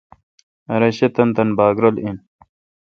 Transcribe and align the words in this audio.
ھر 0.69 0.81
شے°تانی 0.97 1.33
تانی 1.35 1.53
باگ 1.57 1.75
رل 1.83 1.95
این۔ 2.03 2.17